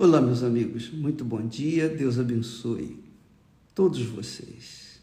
Olá, 0.00 0.20
meus 0.20 0.44
amigos, 0.44 0.90
muito 0.92 1.24
bom 1.24 1.44
dia, 1.44 1.88
Deus 1.88 2.20
abençoe 2.20 3.00
todos 3.74 4.00
vocês, 4.00 5.00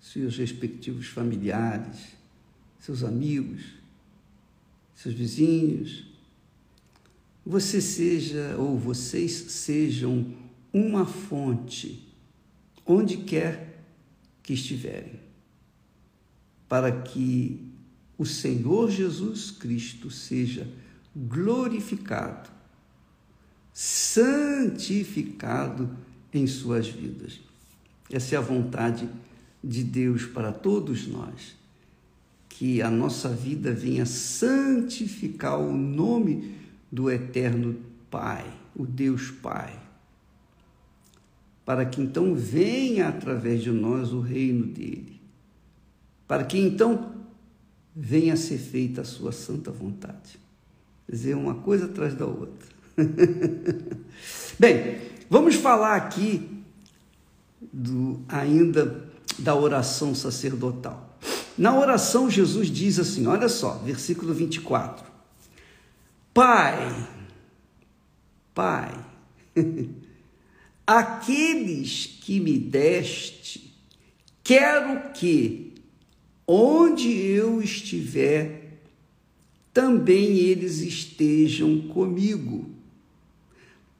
seus 0.00 0.36
respectivos 0.36 1.06
familiares, 1.06 2.08
seus 2.80 3.04
amigos, 3.04 3.62
seus 4.96 5.14
vizinhos. 5.14 6.06
Você 7.46 7.80
seja 7.80 8.56
ou 8.58 8.76
vocês 8.76 9.30
sejam 9.32 10.34
uma 10.72 11.06
fonte 11.06 12.12
onde 12.84 13.18
quer 13.18 13.80
que 14.42 14.54
estiverem, 14.54 15.20
para 16.68 16.90
que 16.90 17.64
o 18.18 18.26
Senhor 18.26 18.90
Jesus 18.90 19.52
Cristo 19.52 20.10
seja 20.10 20.66
glorificado 21.14 22.55
santificado 23.78 25.90
em 26.32 26.46
suas 26.46 26.88
vidas. 26.88 27.38
Essa 28.10 28.36
é 28.36 28.38
a 28.38 28.40
vontade 28.40 29.06
de 29.62 29.84
Deus 29.84 30.24
para 30.24 30.50
todos 30.50 31.06
nós. 31.06 31.54
Que 32.48 32.80
a 32.80 32.90
nossa 32.90 33.28
vida 33.28 33.74
venha 33.74 34.06
santificar 34.06 35.60
o 35.60 35.76
nome 35.76 36.56
do 36.90 37.10
Eterno 37.10 37.76
Pai, 38.10 38.50
o 38.74 38.86
Deus 38.86 39.30
Pai. 39.30 39.78
Para 41.62 41.84
que 41.84 42.00
então 42.00 42.34
venha 42.34 43.08
através 43.08 43.62
de 43.62 43.70
nós 43.70 44.10
o 44.10 44.20
reino 44.20 44.64
dele. 44.64 45.20
Para 46.26 46.44
que 46.44 46.56
então 46.56 47.14
venha 47.94 48.32
a 48.32 48.38
ser 48.38 48.56
feita 48.56 49.02
a 49.02 49.04
sua 49.04 49.32
santa 49.32 49.70
vontade. 49.70 50.40
Quer 51.04 51.12
dizer, 51.12 51.36
uma 51.36 51.56
coisa 51.56 51.84
atrás 51.84 52.14
da 52.14 52.24
outra. 52.24 52.75
Bem, 54.58 54.98
vamos 55.28 55.56
falar 55.56 55.96
aqui 55.96 56.48
do, 57.72 58.22
ainda 58.28 59.06
da 59.38 59.54
oração 59.54 60.14
sacerdotal. 60.14 61.18
Na 61.58 61.78
oração, 61.78 62.30
Jesus 62.30 62.68
diz 62.68 62.98
assim: 62.98 63.26
olha 63.26 63.48
só, 63.48 63.74
versículo 63.78 64.32
24: 64.32 65.06
Pai, 66.32 67.08
Pai, 68.54 68.92
aqueles 70.86 72.06
que 72.22 72.40
me 72.40 72.58
deste, 72.58 73.74
quero 74.42 75.12
que, 75.12 75.74
onde 76.46 77.10
eu 77.10 77.60
estiver, 77.60 78.80
também 79.72 80.38
eles 80.38 80.78
estejam 80.78 81.88
comigo 81.88 82.75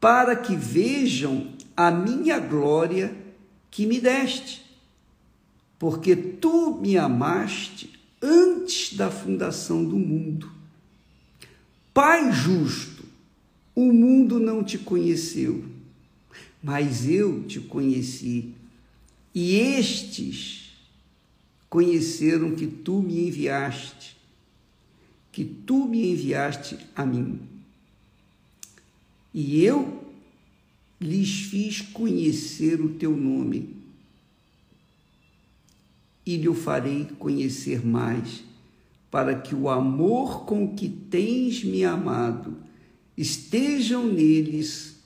para 0.01 0.37
que 0.37 0.55
vejam 0.55 1.53
a 1.77 1.91
minha 1.91 2.39
glória 2.39 3.17
que 3.71 3.87
me 3.87 4.01
deste, 4.01 4.65
porque 5.79 6.17
tu 6.17 6.79
me 6.81 6.97
amaste 6.97 7.93
antes 8.23 8.97
da 8.97 9.11
fundação 9.11 9.85
do 9.85 9.97
mundo. 9.97 10.51
Pai 11.93 12.33
justo, 12.33 13.05
o 13.75 13.93
mundo 13.93 14.39
não 14.39 14.65
te 14.65 14.79
conheceu, 14.79 15.65
mas 16.63 17.09
eu 17.09 17.45
te 17.45 17.61
conheci, 17.61 18.55
e 19.35 19.57
estes 19.57 20.75
conheceram 21.69 22.55
que 22.55 22.67
tu 22.67 23.03
me 23.03 23.29
enviaste, 23.29 24.17
que 25.31 25.45
tu 25.45 25.87
me 25.87 26.11
enviaste 26.11 26.79
a 26.95 27.05
mim. 27.05 27.56
E 29.37 29.63
eu 29.63 30.03
lhes 30.99 31.43
fiz 31.43 31.83
conhecer 31.83 32.81
o 32.81 32.95
teu 32.95 33.15
nome 33.15 33.77
e 36.25 36.39
lhe 36.39 36.49
o 36.49 36.55
farei 36.55 37.05
conhecer 37.19 37.85
mais, 37.85 38.43
para 39.11 39.39
que 39.39 39.55
o 39.55 39.69
amor 39.69 40.47
com 40.47 40.75
que 40.75 40.89
tens 40.89 41.63
me 41.63 41.85
amado 41.85 42.57
estejam 43.15 44.07
neles 44.11 44.97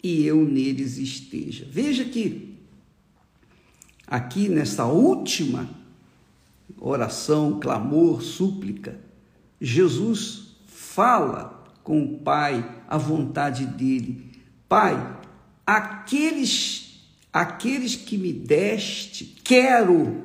e 0.00 0.24
eu 0.24 0.44
neles 0.48 0.96
esteja. 0.96 1.66
Veja 1.68 2.04
que 2.04 2.54
aqui 4.06 4.48
nessa 4.48 4.86
última 4.86 5.68
oração, 6.78 7.58
clamor, 7.58 8.22
súplica, 8.22 8.96
Jesus 9.60 10.54
fala 10.68 11.59
com 11.82 12.02
o 12.02 12.18
Pai, 12.18 12.82
a 12.88 12.96
vontade 12.96 13.66
dele. 13.66 14.30
Pai, 14.68 15.18
aqueles 15.66 16.90
aqueles 17.32 17.94
que 17.94 18.18
me 18.18 18.32
deste, 18.32 19.36
quero. 19.44 20.24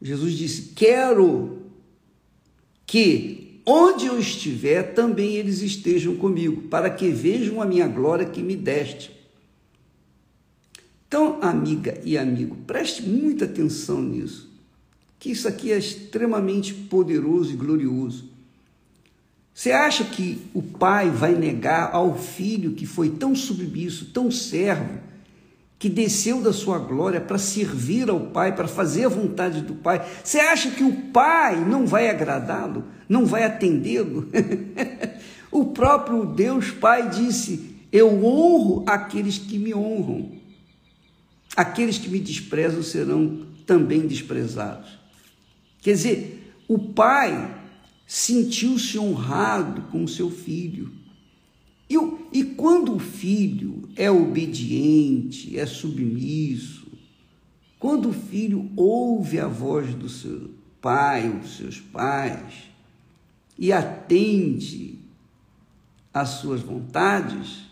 Jesus 0.00 0.34
disse: 0.34 0.72
"Quero 0.74 1.62
que 2.86 3.60
onde 3.66 4.06
eu 4.06 4.18
estiver, 4.18 4.94
também 4.94 5.34
eles 5.34 5.60
estejam 5.60 6.16
comigo, 6.16 6.62
para 6.68 6.90
que 6.90 7.10
vejam 7.10 7.60
a 7.60 7.66
minha 7.66 7.86
glória 7.86 8.26
que 8.26 8.42
me 8.42 8.56
deste." 8.56 9.10
Então, 11.08 11.38
amiga 11.40 12.00
e 12.04 12.18
amigo, 12.18 12.56
preste 12.66 13.02
muita 13.02 13.44
atenção 13.44 14.02
nisso, 14.02 14.50
que 15.18 15.30
isso 15.30 15.46
aqui 15.46 15.70
é 15.70 15.78
extremamente 15.78 16.74
poderoso 16.74 17.52
e 17.52 17.56
glorioso. 17.56 18.35
Você 19.56 19.72
acha 19.72 20.04
que 20.04 20.50
o 20.52 20.60
pai 20.60 21.08
vai 21.08 21.34
negar 21.34 21.88
ao 21.94 22.14
filho 22.18 22.72
que 22.72 22.84
foi 22.84 23.08
tão 23.08 23.34
submisso, 23.34 24.10
tão 24.12 24.30
servo, 24.30 25.00
que 25.78 25.88
desceu 25.88 26.42
da 26.42 26.52
sua 26.52 26.78
glória 26.78 27.22
para 27.22 27.38
servir 27.38 28.10
ao 28.10 28.20
pai, 28.20 28.54
para 28.54 28.68
fazer 28.68 29.06
a 29.06 29.08
vontade 29.08 29.62
do 29.62 29.74
pai? 29.76 30.06
Você 30.22 30.38
acha 30.40 30.72
que 30.72 30.84
o 30.84 30.92
pai 31.10 31.58
não 31.64 31.86
vai 31.86 32.10
agradá-lo, 32.10 32.84
não 33.08 33.24
vai 33.24 33.44
atendê-lo? 33.44 34.28
o 35.50 35.64
próprio 35.64 36.26
Deus 36.26 36.70
Pai 36.70 37.08
disse: 37.08 37.76
Eu 37.90 38.22
honro 38.26 38.84
aqueles 38.86 39.38
que 39.38 39.58
me 39.58 39.74
honram, 39.74 40.32
aqueles 41.56 41.96
que 41.96 42.10
me 42.10 42.20
desprezam 42.20 42.82
serão 42.82 43.46
também 43.64 44.06
desprezados. 44.06 44.98
Quer 45.80 45.92
dizer, 45.92 46.52
o 46.68 46.78
pai 46.78 47.55
sentiu-se 48.06 48.98
honrado 48.98 49.82
com 49.90 50.06
seu 50.06 50.30
filho. 50.30 50.92
E, 51.90 51.96
e 52.32 52.44
quando 52.44 52.94
o 52.94 52.98
filho 52.98 53.88
é 53.96 54.10
obediente, 54.10 55.58
é 55.58 55.66
submisso, 55.66 56.86
quando 57.78 58.08
o 58.08 58.12
filho 58.12 58.70
ouve 58.76 59.38
a 59.38 59.46
voz 59.46 59.94
do 59.94 60.08
seu 60.08 60.50
pai 60.80 61.28
ou 61.28 61.38
dos 61.38 61.56
seus 61.56 61.80
pais 61.80 62.70
e 63.58 63.72
atende 63.72 64.98
às 66.12 66.28
suas 66.30 66.60
vontades, 66.60 67.62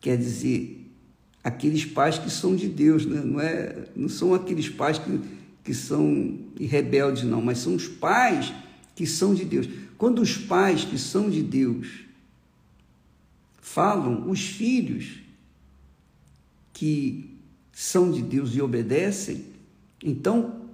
quer 0.00 0.16
dizer, 0.16 0.90
aqueles 1.42 1.84
pais 1.84 2.18
que 2.18 2.30
são 2.30 2.56
de 2.56 2.68
Deus, 2.68 3.04
né? 3.04 3.20
não, 3.22 3.40
é, 3.40 3.84
não 3.94 4.08
são 4.08 4.34
aqueles 4.34 4.68
pais 4.68 4.98
que, 4.98 5.20
que 5.62 5.74
são 5.74 6.38
rebeldes, 6.58 7.24
não, 7.24 7.42
mas 7.42 7.58
são 7.58 7.74
os 7.74 7.86
pais 7.86 8.52
que 9.00 9.06
são 9.06 9.34
de 9.34 9.46
Deus. 9.46 9.66
Quando 9.96 10.20
os 10.20 10.36
pais 10.36 10.84
que 10.84 10.98
são 10.98 11.30
de 11.30 11.42
Deus 11.42 12.04
falam, 13.58 14.28
os 14.28 14.40
filhos 14.40 15.22
que 16.70 17.38
são 17.72 18.12
de 18.12 18.20
Deus 18.20 18.54
e 18.54 18.60
obedecem, 18.60 19.46
então 20.04 20.66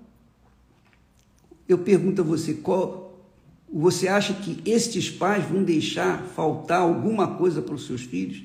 eu 1.69 1.79
pergunto 1.79 2.21
a 2.21 2.25
você, 2.25 2.55
qual, 2.55 3.25
você 3.73 4.09
acha 4.09 4.35
que 4.35 4.61
estes 4.69 5.09
pais 5.09 5.49
vão 5.49 5.63
deixar 5.63 6.25
faltar 6.25 6.81
alguma 6.81 7.37
coisa 7.37 7.63
para 7.63 7.77
os 7.77 7.87
seus 7.87 8.03
filhos? 8.03 8.43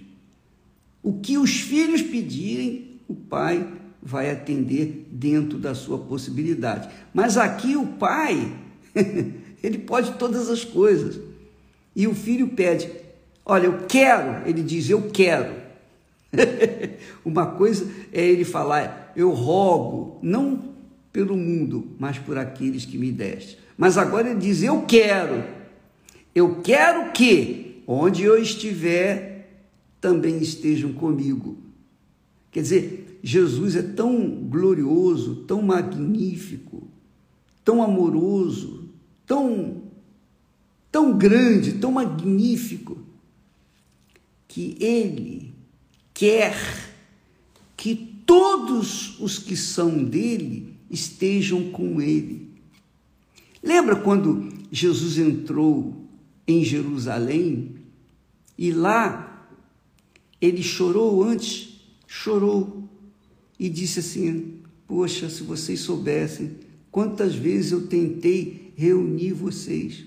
O 1.01 1.13
que 1.21 1.39
os 1.39 1.59
filhos 1.59 2.03
pedirem, 2.03 3.00
o 3.07 3.15
pai 3.15 3.67
vai 4.00 4.29
atender 4.29 5.07
dentro 5.11 5.57
da 5.57 5.73
sua 5.73 5.97
possibilidade. 5.97 6.88
Mas 7.11 7.35
aqui 7.35 7.75
o 7.75 7.88
pai 7.88 8.55
Ele 9.63 9.77
pode 9.77 10.13
todas 10.13 10.49
as 10.49 10.63
coisas. 10.63 11.19
E 11.95 12.07
o 12.07 12.15
filho 12.15 12.49
pede: 12.49 12.89
Olha, 13.45 13.65
eu 13.65 13.85
quero. 13.87 14.47
Ele 14.47 14.61
diz: 14.61 14.89
Eu 14.89 15.09
quero. 15.09 15.61
Uma 17.25 17.45
coisa 17.45 17.89
é 18.11 18.25
ele 18.25 18.45
falar: 18.45 19.11
Eu 19.15 19.31
rogo, 19.31 20.19
não 20.21 20.71
pelo 21.11 21.35
mundo, 21.35 21.87
mas 21.99 22.17
por 22.17 22.37
aqueles 22.37 22.85
que 22.85 22.97
me 22.97 23.11
deste. 23.11 23.57
Mas 23.77 23.97
agora 23.97 24.29
ele 24.29 24.39
diz: 24.39 24.63
Eu 24.63 24.83
quero. 24.83 25.43
Eu 26.33 26.61
quero 26.61 27.11
que, 27.11 27.83
onde 27.85 28.23
eu 28.23 28.41
estiver, 28.41 29.49
também 29.99 30.37
estejam 30.37 30.93
comigo. 30.93 31.57
Quer 32.51 32.61
dizer, 32.61 33.19
Jesus 33.23 33.75
é 33.75 33.81
tão 33.81 34.29
glorioso, 34.49 35.43
tão 35.47 35.61
magnífico, 35.61 36.87
tão 37.63 37.83
amoroso, 37.83 38.80
tão, 39.31 39.83
tão 40.91 41.17
grande, 41.17 41.75
tão 41.75 41.93
magnífico, 41.93 42.99
que 44.45 44.75
ele 44.77 45.53
quer 46.13 46.53
que 47.77 47.95
todos 48.25 49.17
os 49.21 49.39
que 49.39 49.55
são 49.55 50.03
dele 50.03 50.75
estejam 50.89 51.71
com 51.71 52.01
ele. 52.01 52.51
Lembra 53.63 53.95
quando 53.95 54.49
Jesus 54.69 55.17
entrou 55.17 55.95
em 56.45 56.65
Jerusalém 56.65 57.77
e 58.57 58.73
lá 58.73 59.47
ele 60.41 60.61
chorou 60.61 61.23
antes, 61.23 61.79
chorou 62.05 62.83
e 63.57 63.69
disse 63.69 63.99
assim: 63.99 64.59
Poxa, 64.85 65.29
se 65.29 65.41
vocês 65.41 65.79
soubessem 65.79 66.70
quantas 66.91 67.33
vezes 67.33 67.71
eu 67.71 67.88
tentei 67.88 68.73
reunir 68.75 69.33
vocês, 69.33 70.03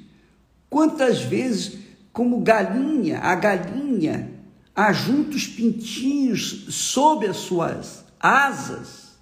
quantas 0.68 1.22
vezes, 1.22 1.78
como 2.12 2.40
galinha, 2.40 3.18
a 3.20 3.34
galinha 3.34 4.30
ajunta 4.74 5.36
os 5.36 5.46
pintinhos 5.46 6.66
sob 6.68 7.26
as 7.26 7.36
suas 7.36 8.04
asas, 8.18 9.12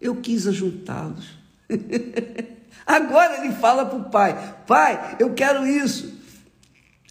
eu 0.00 0.16
quis 0.16 0.46
ajuntá-los. 0.46 1.26
Agora 2.86 3.42
ele 3.42 3.54
fala 3.54 3.86
para 3.86 3.98
o 3.98 4.10
pai: 4.10 4.56
Pai, 4.66 5.16
eu 5.18 5.32
quero 5.32 5.66
isso. 5.66 6.12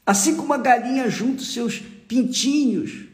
Assim 0.06 0.36
como 0.36 0.54
a 0.54 0.58
galinha 0.58 1.10
junta 1.10 1.42
os 1.42 1.54
seus 1.54 1.80
pintinhos 1.80 3.06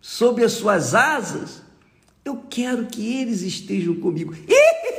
sob 0.00 0.44
as 0.44 0.52
suas 0.52 0.94
asas, 0.94 1.62
eu 2.24 2.44
quero 2.48 2.86
que 2.86 3.20
eles 3.20 3.42
estejam 3.42 3.96
comigo. 3.96 4.34
Isso, 4.46 4.95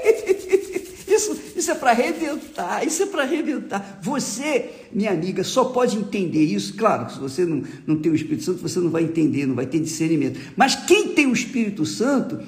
isso 1.60 1.72
é 1.72 1.76
para 1.76 1.92
arrebentar, 1.92 2.86
isso 2.86 3.04
é 3.04 3.06
para 3.06 3.24
arrebentar. 3.24 4.00
Você, 4.02 4.88
minha 4.92 5.12
amiga, 5.12 5.44
só 5.44 5.66
pode 5.66 5.98
entender 5.98 6.44
isso. 6.44 6.76
Claro 6.76 7.12
se 7.12 7.20
você 7.20 7.46
não, 7.46 7.64
não 7.86 7.98
tem 7.98 8.12
o 8.12 8.16
Espírito 8.16 8.44
Santo, 8.44 8.62
você 8.62 8.80
não 8.80 8.90
vai 8.90 9.04
entender, 9.04 9.46
não 9.46 9.56
vai 9.56 9.66
ter 9.66 9.80
discernimento. 9.80 10.40
Mas 10.56 10.76
quem 10.76 11.14
tem 11.14 11.28
o 11.28 11.34
Espírito 11.34 11.86
Santo 11.86 12.40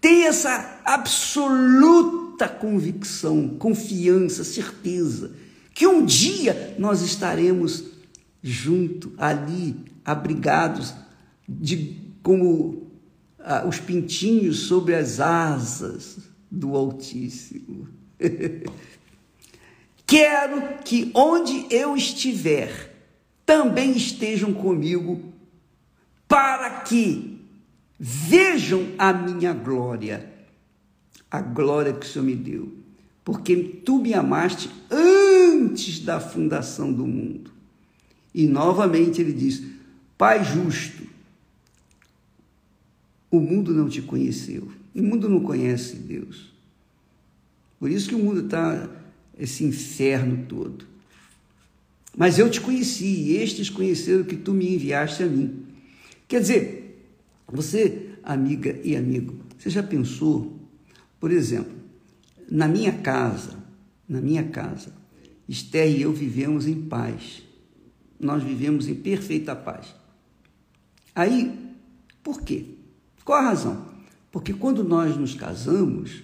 tem 0.00 0.24
essa 0.24 0.80
absoluta 0.84 2.48
convicção, 2.48 3.48
confiança, 3.58 4.44
certeza, 4.44 5.32
que 5.74 5.86
um 5.86 6.04
dia 6.04 6.74
nós 6.78 7.02
estaremos 7.02 7.84
junto, 8.42 9.12
ali, 9.16 9.76
abrigados, 10.04 10.94
de, 11.48 11.96
como 12.22 12.88
ah, 13.38 13.64
os 13.66 13.80
pintinhos 13.80 14.60
sobre 14.60 14.94
as 14.94 15.20
asas 15.20 16.18
do 16.50 16.76
Altíssimo. 16.76 17.97
Quero 20.06 20.78
que 20.84 21.10
onde 21.14 21.66
eu 21.70 21.96
estiver, 21.96 22.94
também 23.44 23.96
estejam 23.96 24.52
comigo, 24.54 25.32
para 26.26 26.80
que 26.80 27.38
vejam 27.98 28.88
a 28.98 29.12
minha 29.12 29.52
glória, 29.52 30.32
a 31.30 31.40
glória 31.40 31.92
que 31.92 32.06
o 32.06 32.08
Senhor 32.08 32.24
me 32.24 32.34
deu, 32.34 32.72
porque 33.24 33.56
tu 33.56 33.98
me 33.98 34.14
amaste 34.14 34.70
antes 34.90 36.00
da 36.00 36.20
fundação 36.20 36.92
do 36.92 37.06
mundo. 37.06 37.50
E 38.34 38.46
novamente 38.46 39.20
ele 39.20 39.32
diz: 39.32 39.62
Pai 40.16 40.44
justo, 40.44 41.02
o 43.30 43.40
mundo 43.40 43.74
não 43.74 43.88
te 43.88 44.00
conheceu, 44.00 44.70
o 44.94 45.02
mundo 45.02 45.28
não 45.28 45.40
conhece 45.40 45.96
Deus. 45.96 46.52
Por 47.78 47.90
isso 47.90 48.08
que 48.08 48.14
o 48.14 48.18
mundo 48.18 48.44
está 48.46 48.88
esse 49.38 49.64
inferno 49.64 50.46
todo. 50.48 50.84
Mas 52.16 52.38
eu 52.38 52.50
te 52.50 52.60
conheci, 52.60 53.06
e 53.06 53.36
estes 53.36 53.70
conheceram 53.70 54.24
que 54.24 54.36
tu 54.36 54.52
me 54.52 54.74
enviaste 54.74 55.22
a 55.22 55.26
mim. 55.26 55.64
Quer 56.26 56.40
dizer, 56.40 57.06
você, 57.46 58.10
amiga 58.24 58.78
e 58.82 58.96
amigo, 58.96 59.36
você 59.56 59.70
já 59.70 59.82
pensou, 59.82 60.58
por 61.20 61.30
exemplo, 61.30 61.72
na 62.50 62.66
minha 62.66 62.92
casa, 62.92 63.56
na 64.08 64.20
minha 64.20 64.42
casa, 64.42 64.92
Esther 65.48 65.88
e 65.96 66.02
eu 66.02 66.12
vivemos 66.12 66.66
em 66.66 66.82
paz. 66.82 67.42
Nós 68.18 68.42
vivemos 68.42 68.88
em 68.88 68.94
perfeita 68.94 69.54
paz. 69.54 69.94
Aí, 71.14 71.56
por 72.22 72.42
quê? 72.42 72.64
Qual 73.24 73.38
a 73.38 73.42
razão? 73.42 73.86
Porque 74.30 74.52
quando 74.52 74.84
nós 74.84 75.16
nos 75.16 75.34
casamos, 75.34 76.22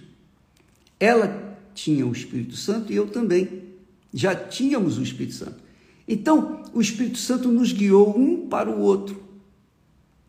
ela 0.99 1.44
tinha 1.75 2.07
o 2.07 2.11
Espírito 2.11 2.55
Santo 2.55 2.91
e 2.91 2.95
eu 2.95 3.07
também. 3.07 3.65
Já 4.11 4.33
tínhamos 4.33 4.97
o 4.97 5.03
Espírito 5.03 5.35
Santo. 5.35 5.63
Então, 6.07 6.63
o 6.73 6.81
Espírito 6.81 7.19
Santo 7.19 7.49
nos 7.49 7.71
guiou 7.71 8.17
um 8.17 8.47
para 8.47 8.71
o 8.71 8.79
outro. 8.79 9.23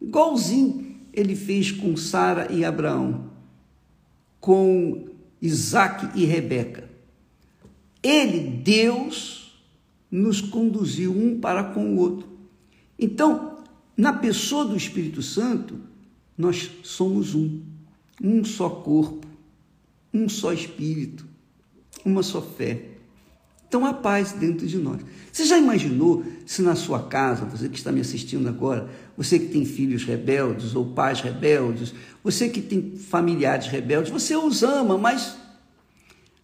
Igualzinho 0.00 0.86
ele 1.16 1.34
fez 1.34 1.72
com 1.72 1.96
Sara 1.96 2.52
e 2.52 2.62
Abraão, 2.62 3.30
com 4.38 5.08
Isaac 5.40 6.18
e 6.18 6.26
Rebeca. 6.26 6.88
Ele, 8.02 8.60
Deus, 8.62 9.58
nos 10.10 10.42
conduziu 10.42 11.10
um 11.10 11.40
para 11.40 11.64
com 11.64 11.94
o 11.94 11.98
outro. 11.98 12.28
Então, 12.98 13.58
na 13.96 14.12
pessoa 14.12 14.66
do 14.66 14.76
Espírito 14.76 15.22
Santo, 15.22 15.80
nós 16.36 16.70
somos 16.82 17.34
um, 17.34 17.62
um 18.22 18.44
só 18.44 18.68
corpo, 18.68 19.26
um 20.12 20.28
só 20.28 20.52
espírito, 20.52 21.25
uma 22.06 22.22
só 22.22 22.40
fé. 22.40 22.96
Então 23.68 23.84
há 23.84 23.92
paz 23.92 24.32
dentro 24.32 24.66
de 24.66 24.78
nós. 24.78 25.00
Você 25.32 25.44
já 25.44 25.58
imaginou 25.58 26.24
se 26.46 26.62
na 26.62 26.76
sua 26.76 27.02
casa, 27.02 27.44
você 27.44 27.68
que 27.68 27.76
está 27.76 27.90
me 27.90 28.00
assistindo 28.00 28.48
agora, 28.48 28.88
você 29.16 29.38
que 29.38 29.46
tem 29.46 29.64
filhos 29.64 30.04
rebeldes 30.04 30.74
ou 30.74 30.86
pais 30.86 31.20
rebeldes, 31.20 31.92
você 32.22 32.48
que 32.48 32.62
tem 32.62 32.96
familiares 32.96 33.66
rebeldes, 33.66 34.10
você 34.12 34.36
os 34.36 34.62
ama, 34.62 34.96
mas, 34.96 35.36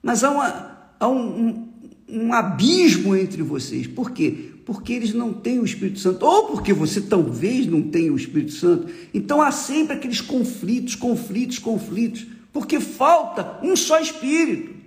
mas 0.03 0.25
há, 0.25 0.31
uma, 0.31 0.79
há 0.99 1.09
um, 1.09 1.47
um, 1.47 1.69
um 2.09 2.32
abismo 2.32 3.14
entre 3.14 3.43
vocês. 3.43 3.87
Por 3.87 4.11
quê? 4.11 4.50
Porque 4.67 4.93
eles 4.93 5.14
não 5.14 5.32
têm 5.32 5.61
o 5.61 5.64
Espírito 5.64 6.00
Santo, 6.00 6.26
ou 6.26 6.49
porque 6.49 6.73
você 6.73 7.00
talvez 7.00 7.67
não 7.67 7.82
tenha 7.82 8.12
o 8.12 8.17
Espírito 8.17 8.53
Santo. 8.53 8.93
Então 9.14 9.41
há 9.41 9.53
sempre 9.53 9.94
aqueles 9.94 10.20
conflitos, 10.20 10.97
conflitos, 10.97 11.61
conflitos, 11.61 12.26
porque 12.53 12.81
falta 12.81 13.61
um 13.62 13.76
só 13.76 14.00
Espírito. 14.00 14.81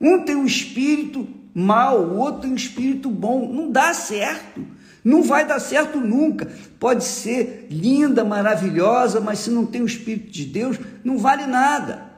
Um 0.00 0.24
tem 0.24 0.36
um 0.36 0.46
espírito 0.46 1.26
mal, 1.54 2.00
o 2.00 2.18
outro 2.18 2.42
tem 2.42 2.52
um 2.52 2.56
espírito 2.56 3.10
bom. 3.10 3.52
Não 3.52 3.70
dá 3.70 3.94
certo. 3.94 4.76
Não 5.06 5.22
vai 5.22 5.46
dar 5.46 5.60
certo 5.60 6.00
nunca. 6.00 6.50
Pode 6.80 7.04
ser 7.04 7.68
linda, 7.70 8.24
maravilhosa, 8.24 9.20
mas 9.20 9.38
se 9.38 9.50
não 9.50 9.64
tem 9.64 9.80
o 9.80 9.86
Espírito 9.86 10.32
de 10.32 10.44
Deus, 10.44 10.78
não 11.04 11.16
vale 11.16 11.46
nada. 11.46 12.10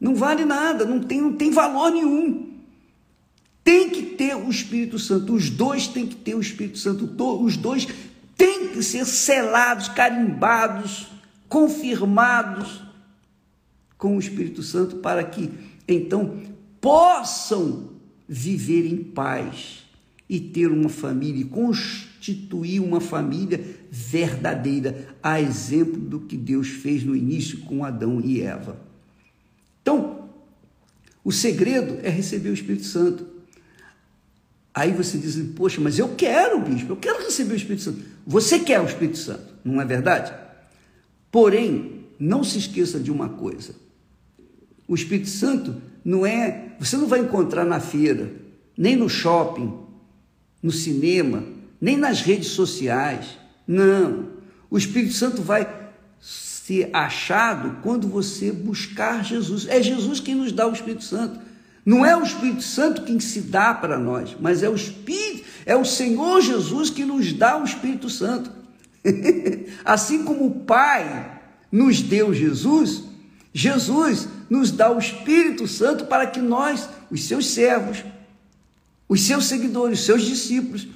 Não 0.00 0.14
vale 0.14 0.44
nada, 0.46 0.86
não 0.86 0.98
tem, 0.98 1.20
não 1.20 1.34
tem 1.34 1.50
valor 1.50 1.92
nenhum. 1.92 2.50
Tem 3.62 3.90
que 3.90 4.02
ter 4.02 4.34
o 4.34 4.48
Espírito 4.48 4.98
Santo, 4.98 5.34
os 5.34 5.50
dois 5.50 5.86
têm 5.86 6.06
que 6.06 6.16
ter 6.16 6.34
o 6.34 6.40
Espírito 6.40 6.78
Santo, 6.78 7.04
os 7.44 7.56
dois 7.56 7.86
têm 8.34 8.68
que 8.68 8.82
ser 8.82 9.04
selados, 9.04 9.88
carimbados, 9.88 11.06
confirmados 11.48 12.82
com 13.98 14.16
o 14.16 14.18
Espírito 14.18 14.62
Santo 14.62 14.96
para 14.96 15.22
que 15.22 15.50
então 15.86 16.38
possam 16.82 17.90
viver 18.28 18.84
em 18.86 19.04
paz 19.04 19.84
e 20.28 20.40
ter 20.40 20.66
uma 20.66 20.88
família, 20.88 21.46
constituir 21.46 22.80
uma 22.80 23.00
família 23.00 23.64
verdadeira, 23.88 25.14
a 25.22 25.40
exemplo 25.40 26.00
do 26.00 26.20
que 26.20 26.36
Deus 26.36 26.66
fez 26.66 27.04
no 27.04 27.14
início 27.14 27.60
com 27.60 27.84
Adão 27.84 28.20
e 28.20 28.42
Eva. 28.42 28.80
Então, 29.80 30.28
o 31.22 31.30
segredo 31.30 31.98
é 32.02 32.08
receber 32.08 32.50
o 32.50 32.54
Espírito 32.54 32.84
Santo. 32.84 33.26
Aí 34.74 34.92
você 34.92 35.18
diz, 35.18 35.36
poxa, 35.54 35.80
mas 35.80 35.98
eu 35.98 36.16
quero, 36.16 36.58
bispo, 36.60 36.92
eu 36.92 36.96
quero 36.96 37.22
receber 37.22 37.52
o 37.52 37.56
Espírito 37.56 37.82
Santo. 37.82 38.02
Você 38.26 38.58
quer 38.58 38.80
o 38.80 38.86
Espírito 38.86 39.18
Santo, 39.18 39.54
não 39.64 39.80
é 39.80 39.84
verdade? 39.84 40.32
Porém, 41.30 42.06
não 42.18 42.42
se 42.42 42.58
esqueça 42.58 42.98
de 42.98 43.10
uma 43.10 43.28
coisa: 43.28 43.74
o 44.86 44.94
Espírito 44.94 45.28
Santo 45.28 45.76
não 46.04 46.26
é, 46.26 46.74
você 46.78 46.96
não 46.96 47.06
vai 47.06 47.20
encontrar 47.20 47.64
na 47.64 47.80
feira, 47.80 48.32
nem 48.76 48.96
no 48.96 49.08
shopping, 49.08 49.72
no 50.62 50.70
cinema, 50.70 51.44
nem 51.80 51.96
nas 51.96 52.20
redes 52.20 52.48
sociais. 52.48 53.38
Não. 53.66 54.28
O 54.70 54.78
Espírito 54.78 55.14
Santo 55.14 55.42
vai 55.42 55.68
ser 56.20 56.90
achado 56.92 57.78
quando 57.82 58.08
você 58.08 58.52
buscar 58.52 59.24
Jesus. 59.24 59.66
É 59.68 59.82
Jesus 59.82 60.20
quem 60.20 60.34
nos 60.34 60.52
dá 60.52 60.66
o 60.66 60.72
Espírito 60.72 61.04
Santo. 61.04 61.40
Não 61.84 62.06
é 62.06 62.16
o 62.16 62.22
Espírito 62.22 62.62
Santo 62.62 63.02
quem 63.02 63.18
se 63.18 63.40
dá 63.40 63.74
para 63.74 63.98
nós, 63.98 64.36
mas 64.40 64.62
é 64.62 64.68
o 64.68 64.74
Espírito, 64.74 65.44
é 65.66 65.74
o 65.74 65.84
Senhor 65.84 66.40
Jesus 66.40 66.90
que 66.90 67.04
nos 67.04 67.32
dá 67.32 67.60
o 67.60 67.64
Espírito 67.64 68.08
Santo. 68.08 68.52
assim 69.84 70.22
como 70.22 70.46
o 70.46 70.60
Pai 70.60 71.40
nos 71.72 72.00
deu 72.00 72.32
Jesus, 72.32 73.02
Jesus 73.52 74.28
nos 74.52 74.70
dá 74.70 74.92
o 74.92 74.98
Espírito 74.98 75.66
Santo 75.66 76.04
para 76.04 76.26
que 76.26 76.38
nós, 76.38 76.86
os 77.10 77.24
seus 77.24 77.46
servos, 77.46 78.04
os 79.08 79.22
seus 79.22 79.46
seguidores, 79.46 80.00
os 80.00 80.04
seus 80.04 80.22
discípulos, 80.22 80.86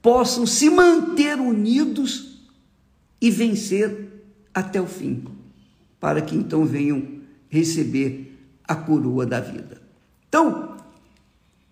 possam 0.00 0.46
se 0.46 0.70
manter 0.70 1.38
unidos 1.38 2.38
e 3.20 3.30
vencer 3.30 4.24
até 4.54 4.80
o 4.80 4.86
fim, 4.86 5.26
para 6.00 6.22
que 6.22 6.34
então 6.34 6.64
venham 6.64 7.20
receber 7.50 8.34
a 8.66 8.74
coroa 8.74 9.26
da 9.26 9.40
vida. 9.40 9.82
Então, 10.26 10.78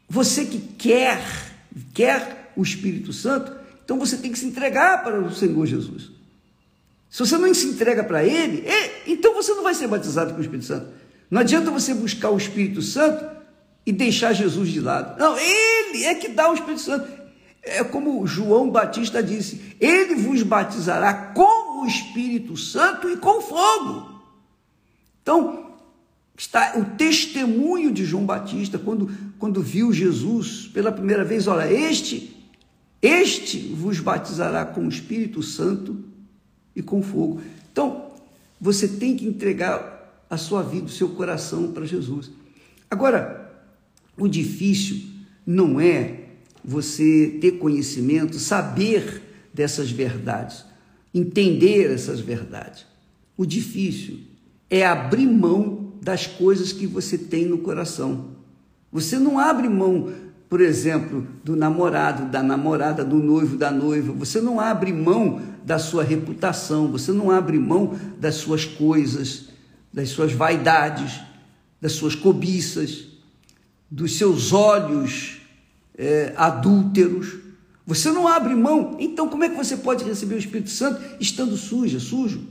você 0.06 0.44
que 0.44 0.58
quer, 0.58 1.24
quer 1.94 2.52
o 2.54 2.62
Espírito 2.62 3.14
Santo, 3.14 3.50
então 3.82 3.98
você 3.98 4.18
tem 4.18 4.30
que 4.30 4.38
se 4.38 4.44
entregar 4.44 5.02
para 5.02 5.18
o 5.18 5.34
Senhor 5.34 5.64
Jesus. 5.64 6.10
Se 7.10 7.20
você 7.20 7.38
não 7.38 7.52
se 7.54 7.66
entrega 7.66 8.04
para 8.04 8.24
Ele, 8.24 8.64
então 9.06 9.34
você 9.34 9.54
não 9.54 9.62
vai 9.62 9.74
ser 9.74 9.86
batizado 9.86 10.32
com 10.32 10.38
o 10.38 10.42
Espírito 10.42 10.66
Santo. 10.66 10.88
Não 11.30 11.40
adianta 11.40 11.70
você 11.70 11.94
buscar 11.94 12.30
o 12.30 12.36
Espírito 12.36 12.82
Santo 12.82 13.24
e 13.84 13.92
deixar 13.92 14.32
Jesus 14.32 14.68
de 14.68 14.80
lado. 14.80 15.18
Não, 15.18 15.36
Ele 15.38 16.04
é 16.04 16.14
que 16.14 16.28
dá 16.28 16.50
o 16.50 16.54
Espírito 16.54 16.80
Santo. 16.80 17.08
É 17.62 17.82
como 17.82 18.26
João 18.26 18.70
Batista 18.70 19.22
disse: 19.22 19.76
Ele 19.80 20.14
vos 20.14 20.42
batizará 20.42 21.12
com 21.34 21.82
o 21.82 21.86
Espírito 21.86 22.56
Santo 22.56 23.08
e 23.08 23.16
com 23.16 23.40
fogo. 23.40 24.20
Então, 25.22 25.74
está 26.36 26.74
o 26.76 26.84
testemunho 26.96 27.92
de 27.92 28.04
João 28.04 28.24
Batista 28.24 28.78
quando, 28.78 29.10
quando 29.38 29.62
viu 29.62 29.92
Jesus 29.92 30.70
pela 30.72 30.92
primeira 30.92 31.24
vez: 31.24 31.46
olha, 31.46 31.70
este, 31.70 32.36
este 33.02 33.58
vos 33.74 33.98
batizará 34.00 34.64
com 34.64 34.86
o 34.86 34.88
Espírito 34.88 35.42
Santo 35.42 36.07
e 36.78 36.82
com 36.82 37.02
fogo. 37.02 37.40
Então, 37.72 38.06
você 38.60 38.86
tem 38.86 39.16
que 39.16 39.26
entregar 39.26 40.24
a 40.30 40.36
sua 40.36 40.62
vida, 40.62 40.86
o 40.86 40.90
seu 40.90 41.08
coração 41.10 41.72
para 41.72 41.84
Jesus. 41.84 42.30
Agora, 42.90 43.52
o 44.16 44.28
difícil 44.28 45.02
não 45.44 45.80
é 45.80 46.26
você 46.64 47.38
ter 47.40 47.52
conhecimento, 47.52 48.38
saber 48.38 49.22
dessas 49.52 49.90
verdades, 49.90 50.64
entender 51.12 51.90
essas 51.90 52.20
verdades. 52.20 52.86
O 53.36 53.44
difícil 53.44 54.20
é 54.70 54.86
abrir 54.86 55.26
mão 55.26 55.92
das 56.00 56.26
coisas 56.26 56.72
que 56.72 56.86
você 56.86 57.18
tem 57.18 57.46
no 57.46 57.58
coração. 57.58 58.36
Você 58.92 59.18
não 59.18 59.38
abre 59.38 59.68
mão 59.68 60.12
por 60.48 60.60
exemplo, 60.60 61.26
do 61.44 61.54
namorado, 61.54 62.30
da 62.30 62.42
namorada, 62.42 63.04
do 63.04 63.16
noivo, 63.16 63.56
da 63.56 63.70
noiva. 63.70 64.12
Você 64.14 64.40
não 64.40 64.58
abre 64.58 64.92
mão 64.92 65.42
da 65.62 65.78
sua 65.78 66.02
reputação, 66.02 66.88
você 66.88 67.12
não 67.12 67.30
abre 67.30 67.58
mão 67.58 67.98
das 68.18 68.36
suas 68.36 68.64
coisas, 68.64 69.48
das 69.92 70.08
suas 70.08 70.32
vaidades, 70.32 71.20
das 71.80 71.92
suas 71.92 72.14
cobiças, 72.14 73.06
dos 73.90 74.16
seus 74.16 74.52
olhos 74.52 75.38
é, 75.96 76.32
adúlteros. 76.34 77.36
Você 77.86 78.10
não 78.10 78.26
abre 78.26 78.54
mão. 78.54 78.96
Então, 78.98 79.28
como 79.28 79.44
é 79.44 79.50
que 79.50 79.56
você 79.56 79.76
pode 79.76 80.04
receber 80.04 80.34
o 80.34 80.38
Espírito 80.38 80.70
Santo 80.70 81.00
estando 81.20 81.56
suja, 81.56 82.00
sujo? 82.00 82.46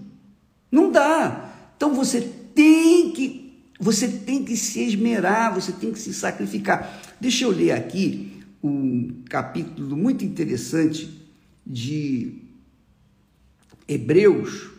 Não 0.72 0.92
dá. 0.92 1.50
Então, 1.75 1.96
você 1.96 2.22
tem 2.54 3.12
que 3.12 3.47
você 3.79 4.07
tem 4.07 4.43
que 4.43 4.57
se 4.57 4.81
esmerar, 4.81 5.53
você 5.53 5.72
tem 5.72 5.91
que 5.91 6.00
se 6.00 6.13
sacrificar. 6.13 7.01
Deixa 7.19 7.46
eu 7.46 7.51
ler 7.51 7.72
aqui 7.72 8.43
um 8.63 9.22
capítulo 9.29 9.96
muito 9.96 10.25
interessante 10.25 11.10
de 11.65 12.41
Hebreus, 13.88 14.69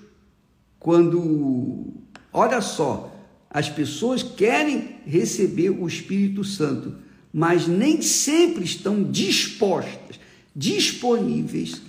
quando, 0.79 1.93
olha 2.33 2.61
só, 2.61 3.15
as 3.51 3.69
pessoas 3.69 4.23
querem 4.23 4.97
receber 5.07 5.71
o 5.71 5.87
Espírito 5.87 6.45
Santo, 6.45 6.97
mas 7.33 7.67
nem 7.67 8.03
sempre 8.03 8.65
estão 8.65 9.03
dispostas, 9.03 10.19
disponíveis 10.55 11.83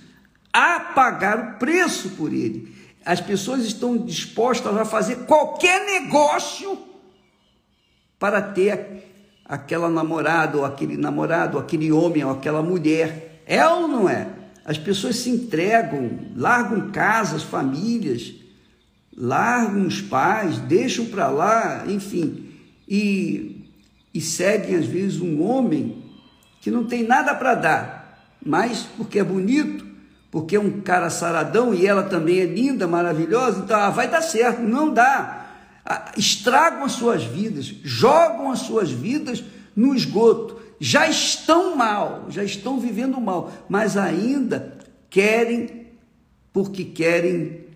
a 0.52 0.80
pagar 0.80 1.38
o 1.38 1.58
preço 1.58 2.10
por 2.10 2.32
ele. 2.32 2.74
As 3.04 3.20
pessoas 3.20 3.64
estão 3.64 3.96
dispostas 3.96 4.76
a 4.76 4.84
fazer 4.84 5.24
qualquer 5.26 5.86
negócio 5.86 6.89
para 8.20 8.42
ter 8.42 9.00
aquela 9.46 9.88
namorada, 9.88 10.58
ou 10.58 10.64
aquele 10.64 10.96
namorado, 10.96 11.56
ou 11.56 11.62
aquele 11.62 11.90
homem, 11.90 12.22
ou 12.22 12.30
aquela 12.30 12.62
mulher. 12.62 13.42
É 13.46 13.66
ou 13.66 13.88
não 13.88 14.08
é? 14.08 14.28
As 14.64 14.78
pessoas 14.78 15.16
se 15.16 15.30
entregam, 15.30 16.10
largam 16.36 16.90
casas, 16.92 17.42
famílias, 17.42 18.34
largam 19.16 19.86
os 19.86 20.00
pais, 20.00 20.58
deixam 20.58 21.06
para 21.06 21.28
lá, 21.28 21.84
enfim, 21.88 22.50
e, 22.86 23.66
e 24.14 24.20
seguem 24.20 24.76
às 24.76 24.86
vezes 24.86 25.20
um 25.20 25.42
homem 25.42 26.04
que 26.60 26.70
não 26.70 26.84
tem 26.84 27.02
nada 27.02 27.34
para 27.34 27.54
dar, 27.54 28.36
mas 28.44 28.86
porque 28.96 29.18
é 29.18 29.24
bonito, 29.24 29.84
porque 30.30 30.56
é 30.56 30.60
um 30.60 30.80
cara 30.82 31.10
saradão 31.10 31.74
e 31.74 31.86
ela 31.86 32.02
também 32.02 32.40
é 32.40 32.44
linda, 32.44 32.86
maravilhosa, 32.86 33.62
então 33.64 33.80
ah, 33.80 33.90
vai 33.90 34.08
dar 34.08 34.22
certo. 34.22 34.60
Não 34.60 34.92
dá 34.92 35.39
estragam 36.16 36.84
as 36.84 36.92
suas 36.92 37.24
vidas, 37.24 37.66
jogam 37.82 38.50
as 38.50 38.60
suas 38.60 38.90
vidas 38.90 39.42
no 39.74 39.94
esgoto, 39.94 40.60
já 40.78 41.08
estão 41.08 41.76
mal, 41.76 42.26
já 42.28 42.42
estão 42.42 42.78
vivendo 42.78 43.20
mal, 43.20 43.52
mas 43.68 43.96
ainda 43.96 44.78
querem, 45.08 45.86
porque 46.52 46.84
querem 46.84 47.66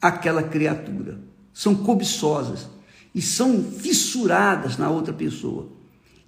aquela 0.00 0.42
criatura. 0.42 1.18
São 1.52 1.74
cobiçosas 1.74 2.68
e 3.14 3.20
são 3.20 3.62
fissuradas 3.62 4.76
na 4.76 4.88
outra 4.90 5.12
pessoa. 5.12 5.68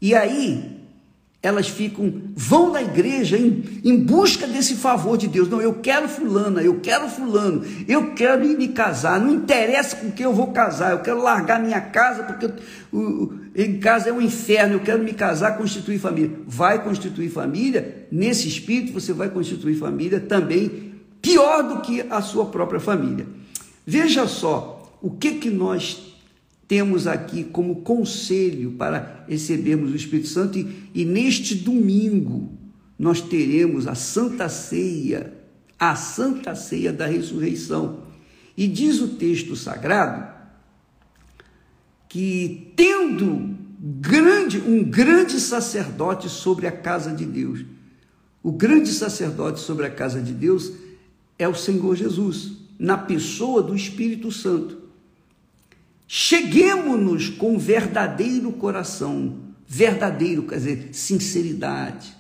E 0.01 0.15
aí 0.15 0.74
elas 1.45 1.69
ficam, 1.69 2.23
vão 2.35 2.73
na 2.73 2.81
igreja 2.81 3.37
em, 3.37 3.63
em, 3.85 4.03
busca 4.03 4.47
desse 4.47 4.77
favor 4.77 5.19
de 5.19 5.29
Deus. 5.29 5.47
Não, 5.47 5.61
eu 5.61 5.75
quero 5.75 6.09
fulana, 6.09 6.63
eu 6.63 6.81
quero 6.81 7.07
fulano, 7.07 7.63
eu 7.87 8.15
quero 8.15 8.43
ir 8.47 8.57
me 8.57 8.69
casar, 8.69 9.21
não 9.21 9.31
interessa 9.31 9.97
com 9.97 10.11
quem 10.11 10.25
eu 10.25 10.33
vou 10.33 10.53
casar, 10.53 10.93
eu 10.93 11.01
quero 11.01 11.23
largar 11.23 11.61
minha 11.61 11.83
casa, 11.83 12.23
porque 12.23 12.51
o, 12.91 13.35
em 13.55 13.79
casa 13.79 14.09
é 14.09 14.13
um 14.13 14.23
inferno, 14.23 14.77
eu 14.77 14.81
quero 14.81 15.03
me 15.03 15.13
casar, 15.13 15.59
constituir 15.59 15.99
família. 15.99 16.31
Vai 16.47 16.83
constituir 16.83 17.29
família, 17.29 18.07
nesse 18.11 18.49
espírito 18.49 18.95
você 18.95 19.13
vai 19.13 19.29
constituir 19.29 19.77
família 19.77 20.21
também, 20.21 20.95
pior 21.21 21.63
do 21.63 21.83
que 21.83 22.07
a 22.09 22.23
sua 22.23 22.47
própria 22.47 22.81
família. 22.81 23.27
Veja 23.87 24.27
só, 24.27 24.99
o 25.03 25.11
que 25.11 25.33
que 25.33 25.51
nós 25.51 26.14
temos 26.67 27.07
aqui 27.07 27.45
como 27.45 27.83
conselho 27.83 28.73
para 28.73 29.25
recebermos 29.29 29.93
o 29.93 29.97
Espírito 29.97 30.29
Santo 30.29 30.59
e, 30.59 30.91
e 30.95 31.05
neste 31.05 31.55
domingo 31.55 32.53
nós 32.99 33.21
teremos 33.21 33.87
a 33.87 33.95
Santa 33.95 34.49
Ceia, 34.49 35.35
a 35.79 35.95
Santa 35.97 36.55
Ceia 36.55 36.93
da 36.93 37.07
ressurreição. 37.07 38.05
E 38.57 38.67
diz 38.67 39.01
o 39.01 39.09
texto 39.09 39.57
sagrado 39.57 40.33
que 42.09 42.73
tendo 42.77 43.57
grande 43.79 44.59
um 44.59 44.85
grande 44.85 45.41
sacerdote 45.41 46.29
sobre 46.29 46.67
a 46.67 46.73
casa 46.73 47.13
de 47.13 47.27
Deus, 47.27 47.65
o 48.43 48.53
grande 48.53 48.91
sacerdote 48.91 49.61
sobre 49.61 49.87
a 49.87 49.91
casa 49.91 50.23
de 50.23 50.33
Deus 50.33 50.73
é 51.39 51.49
o 51.49 51.55
Senhor 51.55 51.97
Jesus, 51.97 52.53
na 52.79 52.97
pessoa 52.97 53.63
do 53.63 53.75
Espírito 53.75 54.31
Santo. 54.31 54.84
Cheguemos-nos 56.07 57.29
com 57.29 57.59
verdadeiro 57.59 58.53
coração, 58.53 59.39
verdadeiro, 59.67 60.45
quer 60.45 60.57
dizer, 60.57 60.89
sinceridade, 60.93 62.15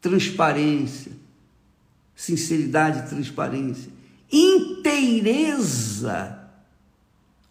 transparência, 0.00 1.12
sinceridade 2.14 3.00
e 3.00 3.08
transparência, 3.08 3.90
inteireza, 4.32 6.38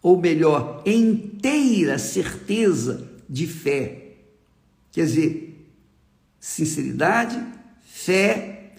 ou 0.02 0.20
melhor, 0.20 0.82
inteira 0.84 1.98
certeza 1.98 3.08
de 3.28 3.46
fé. 3.46 4.14
Quer 4.92 5.04
dizer, 5.04 5.66
sinceridade, 6.40 7.40
fé, 7.82 8.72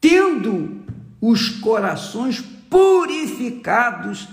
tendo 0.00 0.80
os 1.20 1.48
corações 1.48 2.40
purificados 2.68 4.28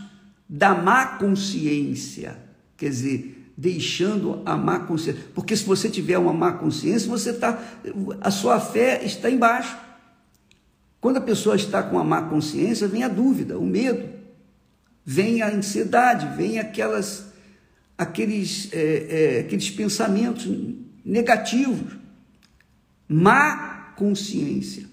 da 0.50 0.74
má 0.74 1.18
consciência, 1.18 2.38
quer 2.77 2.89
dizer, 2.89 3.51
deixando 3.58 4.42
a 4.46 4.56
má 4.56 4.80
consciência. 4.80 5.22
Porque 5.34 5.56
se 5.58 5.66
você 5.66 5.89
tiver 5.89 6.18
uma 6.18 6.32
má 6.32 6.54
consciência, 6.54 7.10
você 7.10 7.32
está, 7.32 7.62
a 8.22 8.32
sua 8.32 8.60
fé 8.60 9.04
está 9.04 9.30
embaixo. 9.30 9.75
Quando 11.01 11.18
a 11.18 11.22
pessoa 11.22 11.56
está 11.56 11.82
com 11.84 11.98
a 11.98 12.04
má 12.04 12.22
consciência, 12.24 12.88
vem 12.88 13.04
a 13.04 13.08
dúvida, 13.08 13.58
o 13.58 13.66
medo, 13.66 14.08
vem 15.04 15.42
a 15.42 15.50
ansiedade, 15.50 16.36
vem 16.36 16.60
aquelas, 16.60 17.27
aqueles, 17.98 18.70
é, 18.72 19.38
é, 19.38 19.39
aqueles 19.39 19.70
pensamentos 19.70 20.48
negativos. 21.04 21.98
Má 23.08 23.94
consciência. 23.96 24.86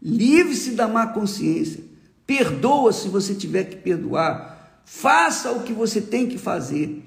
Livre-se 0.00 0.72
da 0.72 0.88
má 0.88 1.06
consciência. 1.06 1.84
Perdoa 2.26 2.92
se 2.92 3.08
você 3.08 3.34
tiver 3.34 3.64
que 3.64 3.76
perdoar. 3.76 4.80
Faça 4.84 5.52
o 5.52 5.62
que 5.62 5.72
você 5.72 6.00
tem 6.00 6.28
que 6.28 6.38
fazer. 6.38 7.02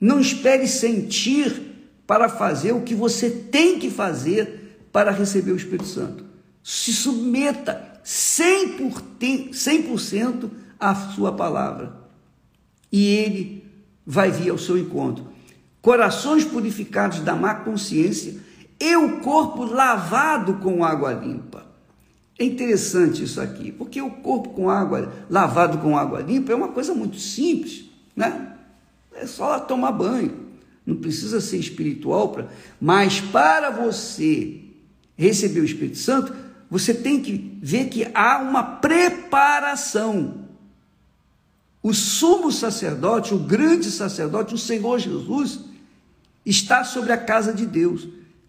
Não 0.00 0.20
espere 0.20 0.66
sentir 0.68 1.76
para 2.06 2.28
fazer 2.28 2.72
o 2.72 2.82
que 2.82 2.94
você 2.94 3.30
tem 3.30 3.78
que 3.78 3.90
fazer 3.90 4.86
para 4.92 5.10
receber 5.10 5.52
o 5.52 5.56
Espírito 5.56 5.88
Santo. 5.88 6.24
se 6.62 6.92
submeta 6.92 8.00
100%, 8.04 9.52
100 9.54 10.50
à 10.80 10.94
sua 10.94 11.32
palavra. 11.32 11.94
E 12.90 13.06
ele 13.06 13.64
vai 14.04 14.30
vir 14.30 14.50
ao 14.50 14.58
seu 14.58 14.76
encontro. 14.78 15.28
Corações 15.82 16.44
purificados 16.44 17.20
da 17.20 17.36
má 17.36 17.54
consciência 17.54 18.36
e 18.80 18.96
o 18.96 19.20
corpo 19.20 19.64
lavado 19.64 20.54
com 20.54 20.84
água 20.84 21.12
limpa. 21.12 21.65
É 22.38 22.44
interessante 22.44 23.24
isso 23.24 23.40
aqui, 23.40 23.72
porque 23.72 24.00
o 24.00 24.10
corpo 24.10 24.50
com 24.50 24.68
água 24.68 25.12
lavado 25.28 25.78
com 25.78 25.96
água 25.96 26.20
limpa 26.20 26.52
é 26.52 26.54
uma 26.54 26.68
coisa 26.68 26.94
muito 26.94 27.18
simples, 27.18 27.86
né? 28.14 28.54
É 29.14 29.26
só 29.26 29.58
tomar 29.58 29.92
banho. 29.92 30.46
Não 30.84 30.96
precisa 30.96 31.40
ser 31.40 31.56
espiritual 31.56 32.28
para, 32.28 32.48
mas 32.80 33.20
para 33.20 33.70
você 33.70 34.60
receber 35.16 35.60
o 35.60 35.64
Espírito 35.64 35.96
Santo, 35.96 36.34
você 36.70 36.92
tem 36.92 37.20
que 37.22 37.58
ver 37.62 37.88
que 37.88 38.06
há 38.14 38.38
uma 38.38 38.62
preparação. 38.62 40.46
O 41.82 41.94
sumo 41.94 42.52
sacerdote, 42.52 43.32
o 43.32 43.38
grande 43.38 43.90
sacerdote, 43.90 44.54
o 44.54 44.58
Senhor 44.58 44.98
Jesus, 44.98 45.60
está 46.44 46.84
sobre 46.84 47.12
a 47.12 47.16
casa 47.16 47.52
de 47.52 47.64
Deus. 47.64 48.06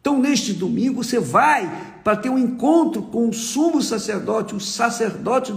Então, 0.07 0.21
neste 0.21 0.53
domingo, 0.53 1.03
você 1.03 1.19
vai 1.19 1.69
para 2.01 2.15
ter 2.15 2.29
um 2.29 2.37
encontro 2.37 3.01
com 3.01 3.27
o 3.27 3.33
sumo 3.33 3.81
sacerdote, 3.81 4.55
o 4.55 4.59
sacerdote 4.59 5.53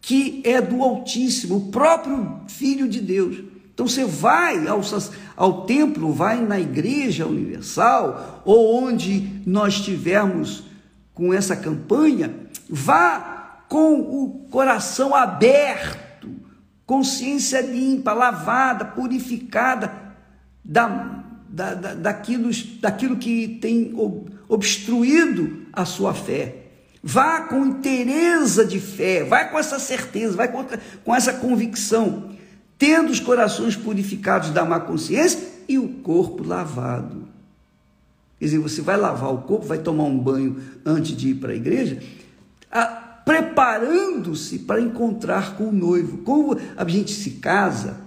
que 0.00 0.42
é 0.44 0.60
do 0.60 0.82
Altíssimo, 0.82 1.58
o 1.58 1.70
próprio 1.70 2.40
Filho 2.48 2.88
de 2.88 3.00
Deus. 3.00 3.36
Então, 3.72 3.86
você 3.86 4.04
vai 4.04 4.66
ao, 4.66 4.80
ao 5.36 5.64
templo, 5.64 6.12
vai 6.12 6.44
na 6.44 6.58
Igreja 6.58 7.24
Universal, 7.24 8.42
ou 8.44 8.82
onde 8.82 9.40
nós 9.46 9.74
estivermos 9.74 10.64
com 11.14 11.32
essa 11.32 11.54
campanha, 11.54 12.34
vá 12.68 13.62
com 13.68 14.00
o 14.00 14.48
coração 14.50 15.14
aberto, 15.14 16.28
consciência 16.84 17.60
limpa, 17.60 18.12
lavada, 18.12 18.84
purificada 18.84 19.92
da 20.64 21.17
da, 21.48 21.74
da, 21.74 21.94
daquilo, 21.94 22.50
daquilo 22.80 23.16
que 23.16 23.58
tem 23.60 23.94
obstruído 24.48 25.66
a 25.72 25.84
sua 25.84 26.14
fé. 26.14 26.56
Vá 27.02 27.42
com 27.42 27.64
inteireza 27.64 28.64
de 28.64 28.80
fé, 28.80 29.24
vai 29.24 29.50
com 29.50 29.58
essa 29.58 29.78
certeza, 29.78 30.36
vai 30.36 30.50
com, 30.50 30.64
com 31.04 31.14
essa 31.14 31.32
convicção, 31.32 32.30
tendo 32.76 33.10
os 33.10 33.20
corações 33.20 33.76
purificados 33.76 34.50
da 34.50 34.64
má 34.64 34.80
consciência 34.80 35.40
e 35.68 35.78
o 35.78 35.88
corpo 35.88 36.42
lavado. 36.46 37.28
Quer 38.38 38.44
dizer, 38.44 38.58
você 38.58 38.82
vai 38.82 38.96
lavar 38.96 39.32
o 39.32 39.38
corpo, 39.38 39.66
vai 39.66 39.78
tomar 39.78 40.04
um 40.04 40.18
banho 40.18 40.60
antes 40.84 41.16
de 41.16 41.30
ir 41.30 41.34
para 41.34 41.52
a 41.52 41.56
igreja, 41.56 42.00
preparando-se 43.24 44.60
para 44.60 44.80
encontrar 44.80 45.56
com 45.56 45.68
o 45.68 45.72
noivo. 45.72 46.18
Como 46.18 46.56
a 46.76 46.84
gente 46.88 47.12
se 47.12 47.32
casa, 47.32 48.00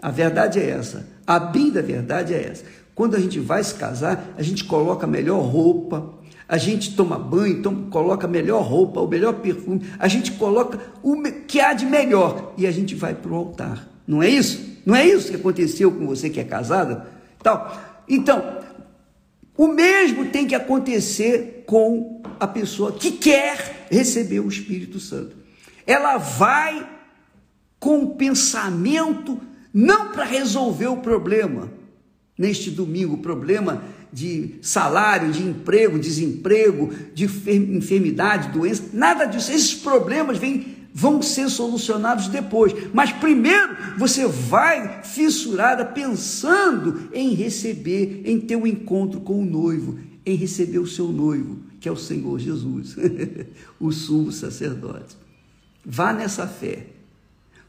a 0.00 0.10
verdade 0.10 0.60
é 0.60 0.70
essa. 0.70 1.06
A 1.28 1.38
bem 1.38 1.68
da 1.68 1.82
verdade 1.82 2.32
é 2.32 2.42
essa. 2.42 2.64
Quando 2.94 3.14
a 3.14 3.20
gente 3.20 3.38
vai 3.38 3.62
se 3.62 3.74
casar, 3.74 4.32
a 4.38 4.42
gente 4.42 4.64
coloca 4.64 5.04
a 5.04 5.06
melhor 5.06 5.42
roupa, 5.42 6.14
a 6.48 6.56
gente 6.56 6.96
toma 6.96 7.18
banho, 7.18 7.58
então 7.58 7.90
coloca 7.90 8.26
a 8.26 8.30
melhor 8.30 8.62
roupa, 8.62 9.02
o 9.02 9.06
melhor 9.06 9.34
perfume, 9.34 9.82
a 9.98 10.08
gente 10.08 10.32
coloca 10.32 10.80
o 11.02 11.22
que 11.46 11.60
há 11.60 11.74
de 11.74 11.84
melhor 11.84 12.54
e 12.56 12.66
a 12.66 12.70
gente 12.70 12.94
vai 12.94 13.14
para 13.14 13.30
o 13.30 13.34
altar. 13.34 13.86
Não 14.06 14.22
é 14.22 14.30
isso? 14.30 14.78
Não 14.86 14.96
é 14.96 15.06
isso 15.06 15.28
que 15.28 15.36
aconteceu 15.36 15.92
com 15.92 16.06
você 16.06 16.30
que 16.30 16.40
é 16.40 16.44
casada? 16.44 17.06
Tal. 17.42 17.78
Então, 18.08 18.60
o 19.54 19.68
mesmo 19.68 20.30
tem 20.30 20.46
que 20.46 20.54
acontecer 20.54 21.64
com 21.66 22.22
a 22.40 22.46
pessoa 22.46 22.92
que 22.92 23.12
quer 23.12 23.86
receber 23.90 24.40
o 24.40 24.48
Espírito 24.48 24.98
Santo. 24.98 25.36
Ela 25.86 26.16
vai 26.16 26.88
com 27.78 28.02
o 28.02 28.14
pensamento 28.14 29.38
não 29.78 30.10
para 30.10 30.24
resolver 30.24 30.88
o 30.88 30.96
problema. 30.96 31.70
Neste 32.36 32.68
domingo, 32.68 33.14
o 33.14 33.18
problema 33.18 33.84
de 34.12 34.56
salário, 34.60 35.30
de 35.30 35.40
emprego, 35.44 36.00
desemprego, 36.00 36.92
de 37.14 37.26
enfermidade, 37.26 38.50
doença, 38.50 38.82
nada 38.92 39.24
disso. 39.24 39.52
Esses 39.52 39.74
problemas 39.74 40.36
vêm, 40.36 40.88
vão 40.92 41.22
ser 41.22 41.48
solucionados 41.48 42.26
depois. 42.26 42.74
Mas 42.92 43.12
primeiro 43.12 43.76
você 43.96 44.26
vai 44.26 45.04
fissurada 45.04 45.84
pensando 45.84 47.08
em 47.12 47.34
receber, 47.34 48.22
em 48.24 48.40
ter 48.40 48.56
um 48.56 48.66
encontro 48.66 49.20
com 49.20 49.40
o 49.40 49.46
noivo, 49.46 49.96
em 50.26 50.34
receber 50.34 50.80
o 50.80 50.88
seu 50.88 51.12
noivo, 51.12 51.56
que 51.78 51.88
é 51.88 51.92
o 51.92 51.96
Senhor 51.96 52.36
Jesus, 52.40 52.96
o 53.78 53.92
sumo 53.92 54.32
sacerdote. 54.32 55.16
Vá 55.86 56.12
nessa 56.12 56.48
fé, 56.48 56.86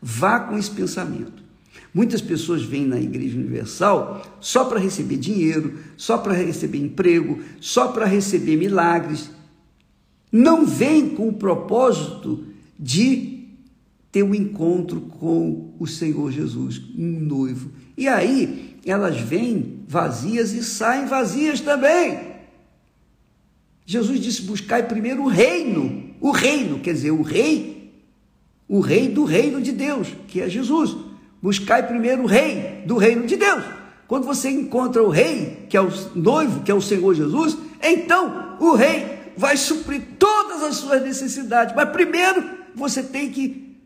vá 0.02 0.40
com 0.40 0.58
esse 0.58 0.72
pensamento. 0.72 1.49
Muitas 1.94 2.22
pessoas 2.22 2.64
vêm 2.64 2.86
na 2.86 3.00
Igreja 3.00 3.38
Universal 3.38 4.38
só 4.40 4.66
para 4.66 4.80
receber 4.80 5.18
dinheiro, 5.18 5.80
só 5.98 6.18
para 6.18 6.34
receber 6.34 6.78
emprego, 6.78 7.40
só 7.60 7.88
para 7.88 8.06
receber 8.06 8.58
milagres. 8.58 9.30
Não 10.32 10.66
vêm 10.66 11.10
com 11.10 11.28
o 11.28 11.34
propósito 11.34 12.46
de 12.80 13.48
ter 14.12 14.24
um 14.24 14.34
encontro 14.34 15.02
com 15.02 15.74
o 15.80 15.88
Senhor 15.88 16.32
Jesus, 16.32 16.82
um 16.98 17.20
noivo. 17.20 17.72
E 17.98 18.08
aí 18.08 18.78
elas 18.86 19.20
vêm 19.20 19.84
vazias 19.88 20.54
e 20.54 20.64
saem 20.64 21.08
vazias 21.08 21.60
também. 21.62 22.30
Jesus 23.86 24.20
disse: 24.20 24.44
buscai 24.44 24.88
primeiro 24.88 25.24
o 25.24 25.28
reino, 25.28 26.14
o 26.22 26.32
reino, 26.32 26.80
quer 26.80 26.94
dizer, 26.94 27.12
o 27.12 27.24
rei, 27.24 27.92
o 28.68 28.80
rei 28.80 29.10
do 29.10 29.24
reino 29.24 29.60
de 29.60 29.72
Deus, 29.72 30.10
que 30.28 30.42
é 30.42 30.48
Jesus. 30.48 30.96
Buscai 31.42 31.88
primeiro 31.88 32.24
o 32.24 32.28
rei 32.28 32.84
do 32.86 32.98
reino 32.98 33.26
de 33.26 33.38
Deus. 33.38 33.64
Quando 34.08 34.26
você 34.26 34.50
encontra 34.50 35.04
o 35.04 35.10
rei, 35.10 35.66
que 35.70 35.78
é 35.78 35.82
o 35.82 35.90
noivo, 36.16 36.64
que 36.64 36.72
é 36.72 36.74
o 36.74 36.82
Senhor 36.82 37.14
Jesus, 37.14 37.58
então 37.82 38.58
o 38.60 38.74
rei 38.74 39.20
vai 39.38 39.56
suprir 39.56 40.02
todas 40.18 40.64
as 40.64 40.76
suas 40.78 41.02
necessidades. 41.02 41.76
Mas 41.76 41.90
primeiro 41.90 42.44
você 42.76 43.04
tem 43.04 43.30
que 43.30 43.78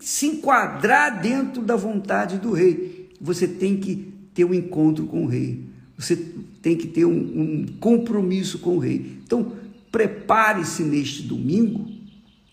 se 0.00 0.26
enquadrar 0.26 1.22
dentro 1.22 1.62
da 1.62 1.76
vontade 1.76 2.38
do 2.38 2.52
rei. 2.52 3.10
Você 3.20 3.48
tem 3.48 3.76
que 3.76 4.12
ter 4.34 4.44
um 4.44 4.52
encontro 4.52 5.06
com 5.06 5.24
o 5.24 5.26
rei. 5.26 5.64
Você 5.96 6.16
tem 6.60 6.76
que 6.76 6.88
ter 6.88 7.04
um, 7.04 7.12
um 7.12 7.66
compromisso 7.80 8.58
com 8.58 8.76
o 8.76 8.78
rei. 8.78 9.18
Então, 9.24 9.52
prepare-se 9.90 10.82
neste 10.82 11.22
domingo, 11.22 11.88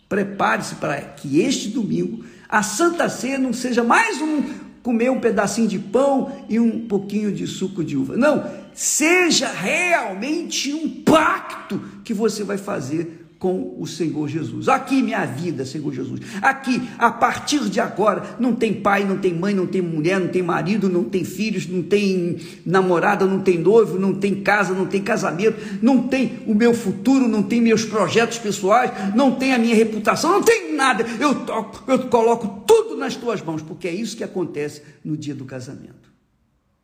prepare-se 0.08 0.76
para 0.76 1.02
que 1.02 1.42
este 1.42 1.70
domingo 1.70 2.24
a 2.52 2.62
Santa 2.62 3.08
Ceia 3.08 3.40
não 3.40 3.54
seja 3.54 3.82
mais 3.82 4.22
um 4.22 4.44
comer 4.84 5.10
um 5.10 5.20
pedacinho 5.20 5.68
de 5.68 5.80
pão 5.80 6.44
e 6.50 6.60
um 6.60 6.88
pouquinho 6.88 7.32
de 7.32 7.48
suco 7.48 7.84
de 7.84 7.96
uva. 7.96 8.18
Não, 8.18 8.46
seja 8.74 9.48
realmente 9.48 10.74
um 10.74 10.90
pacto 11.04 11.80
que 12.04 12.14
você 12.14 12.44
vai 12.44 12.58
fazer 12.58 13.21
com 13.42 13.76
o 13.80 13.88
Senhor 13.88 14.28
Jesus. 14.28 14.70
Aqui 14.70 15.02
minha 15.02 15.26
vida, 15.26 15.66
Senhor 15.66 15.92
Jesus. 15.92 16.22
Aqui, 16.44 16.88
a 16.96 17.10
partir 17.10 17.68
de 17.72 17.80
agora, 17.80 18.36
não 18.40 18.54
tem 18.54 18.72
pai, 18.72 19.04
não 19.04 19.18
tem 19.18 19.34
mãe, 19.34 19.52
não 19.52 19.66
tem 19.66 19.82
mulher, 19.82 20.20
não 20.20 20.28
tem 20.28 20.44
marido, 20.44 20.88
não 20.88 21.06
tem 21.06 21.24
filhos, 21.24 21.66
não 21.68 21.82
tem 21.82 22.38
namorada, 22.64 23.26
não 23.26 23.40
tem 23.40 23.58
noivo, 23.58 23.98
não 23.98 24.14
tem 24.14 24.44
casa, 24.44 24.76
não 24.76 24.86
tem 24.86 25.02
casamento, 25.02 25.58
não 25.82 26.08
tem 26.08 26.38
o 26.46 26.54
meu 26.54 26.72
futuro, 26.72 27.28
não 27.28 27.42
tem 27.42 27.60
meus 27.60 27.84
projetos 27.84 28.38
pessoais, 28.38 29.16
não 29.16 29.34
tem 29.34 29.56
a 29.56 29.58
minha 29.58 29.74
reputação, 29.74 30.34
não 30.34 30.44
tem 30.44 30.76
nada. 30.76 31.04
Eu 31.20 31.44
toco, 31.44 31.92
eu 31.92 31.98
coloco 32.10 32.64
tudo 32.68 32.96
nas 32.96 33.16
tuas 33.16 33.42
mãos, 33.42 33.64
porque 33.64 33.88
é 33.88 33.92
isso 33.92 34.16
que 34.16 34.24
acontece 34.24 34.84
no 35.04 35.18
dia 35.18 35.34
do 35.34 35.46
casamento. 35.46 36.14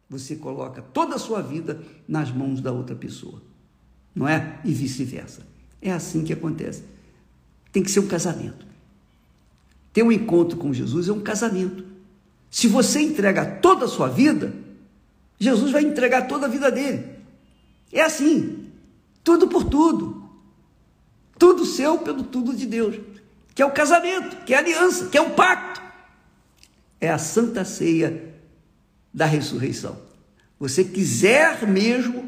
Você 0.10 0.36
coloca 0.36 0.82
toda 0.82 1.18
a 1.18 1.20
sua 1.20 1.40
vida 1.40 1.84
nas 2.08 2.32
mãos 2.32 2.62
da 2.62 2.72
outra 2.72 2.96
pessoa, 2.96 3.44
não 4.16 4.28
é? 4.28 4.60
E 4.66 4.74
vice-versa. 4.74 5.47
É 5.82 5.92
assim 5.92 6.24
que 6.24 6.34
acontece. 6.34 6.84
Tem 7.72 7.84
que 7.84 7.92
ser 7.92 8.00
um 8.00 8.08
casamento. 8.08 8.66
Ter 9.94 10.04
um 10.04 10.12
encontro 10.12 10.58
com 10.58 10.74
Jesus 10.74 11.08
é 11.08 11.12
um 11.12 11.22
casamento. 11.22 11.86
Se 12.50 12.68
você 12.68 13.02
entrega 13.02 13.46
toda 13.46 13.86
a 13.86 13.88
sua 13.88 14.08
vida, 14.08 14.54
Jesus 15.40 15.72
vai 15.72 15.84
entregar 15.84 16.28
toda 16.28 16.46
a 16.46 16.50
vida 16.50 16.72
dele. 16.72 17.06
É 17.92 18.02
assim. 18.02 18.68
Tudo 19.24 19.48
por 19.48 19.66
tudo. 19.66 20.24
Tudo 21.38 21.66
seu 21.66 22.00
pelo 22.00 22.24
tudo 22.24 22.56
de 22.56 22.66
Deus. 22.66 23.00
Que 23.54 23.62
é 23.62 23.66
o 23.66 23.72
casamento, 23.72 24.44
que 24.46 24.54
é 24.54 24.58
a 24.58 24.60
aliança, 24.60 25.08
que 25.08 25.18
é 25.18 25.22
o 25.22 25.32
pacto. 25.32 25.82
É 27.00 27.10
a 27.10 27.18
santa 27.18 27.64
ceia 27.66 28.34
da 29.14 29.26
ressurreição. 29.26 29.98
Você 30.60 30.84
quiser 30.84 31.68
mesmo, 31.68 32.27